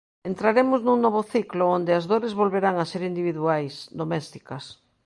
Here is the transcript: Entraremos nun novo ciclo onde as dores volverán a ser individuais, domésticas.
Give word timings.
Entraremos 0.29 0.79
nun 0.83 0.97
novo 1.05 1.21
ciclo 1.33 1.63
onde 1.77 1.91
as 1.99 2.05
dores 2.11 2.33
volverán 2.41 2.75
a 2.79 2.85
ser 2.91 3.01
individuais, 3.11 3.73
domésticas. 3.99 4.65